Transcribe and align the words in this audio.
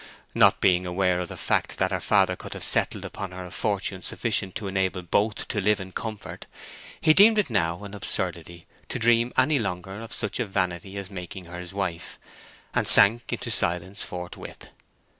Not 0.33 0.59
being 0.61 0.87
aware 0.87 1.19
of 1.19 1.29
the 1.29 1.37
fact 1.37 1.77
that 1.77 1.91
her 1.91 1.99
father 1.99 2.35
could 2.35 2.55
have 2.55 2.63
settled 2.63 3.05
upon 3.05 3.29
her 3.29 3.45
a 3.45 3.51
fortune 3.51 4.01
sufficient 4.01 4.55
to 4.55 4.67
enable 4.67 5.03
both 5.03 5.47
to 5.49 5.61
live 5.61 5.79
in 5.79 5.91
comfort, 5.91 6.47
he 6.99 7.13
deemed 7.13 7.37
it 7.37 7.51
now 7.51 7.83
an 7.83 7.93
absurdity 7.93 8.65
to 8.89 8.97
dream 8.97 9.31
any 9.37 9.59
longer 9.59 10.01
of 10.01 10.11
such 10.11 10.39
a 10.39 10.45
vanity 10.47 10.97
as 10.97 11.11
making 11.11 11.45
her 11.45 11.59
his 11.59 11.71
wife, 11.71 12.17
and 12.73 12.87
sank 12.87 13.31
into 13.31 13.51
silence 13.51 14.01
forthwith. 14.01 14.69